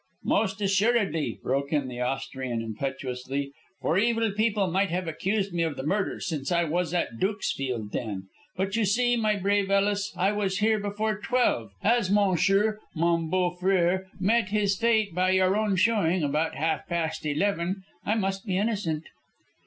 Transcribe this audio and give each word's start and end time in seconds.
"Most 0.23 0.59
assuredly," 0.61 1.39
broke 1.43 1.71
in 1.71 1.87
the 1.87 1.99
Austrian, 2.01 2.59
impetuously, 2.63 3.53
"for 3.81 3.99
evil 3.99 4.31
people 4.31 4.65
might 4.65 4.89
have 4.89 5.07
accused 5.07 5.53
me 5.53 5.61
of 5.61 5.75
the 5.77 5.85
murder, 5.85 6.19
since 6.19 6.51
I 6.51 6.63
was 6.63 6.91
at 6.91 7.19
Dukesfield 7.19 7.91
then. 7.91 8.23
But 8.55 8.75
you 8.75 8.83
see, 8.83 9.15
my 9.15 9.35
brave 9.35 9.69
Ellis, 9.69 10.11
I 10.17 10.31
was 10.31 10.57
here 10.57 10.79
before 10.79 11.19
twelve. 11.19 11.69
As 11.83 12.09
monsieur, 12.09 12.79
mon 12.95 13.29
beau 13.29 13.55
frère, 13.61 14.05
met 14.19 14.49
his 14.49 14.75
fate 14.75 15.13
by 15.13 15.33
your 15.33 15.55
own 15.55 15.75
showing 15.75 16.23
about 16.23 16.55
half 16.55 16.87
past 16.87 17.23
eleven, 17.23 17.83
I 18.03 18.15
must 18.15 18.43
be 18.47 18.57
innocent." 18.57 19.03